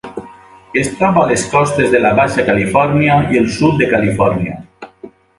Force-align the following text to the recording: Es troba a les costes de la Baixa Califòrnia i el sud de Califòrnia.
Es 0.83 0.87
troba 0.99 1.19
a 1.23 1.25
les 1.31 1.43
costes 1.51 1.91
de 1.95 1.99
la 2.05 2.13
Baixa 2.19 2.45
Califòrnia 2.47 3.17
i 3.35 3.39
el 3.41 3.45
sud 3.57 3.77
de 3.83 3.91
Califòrnia. 3.91 4.57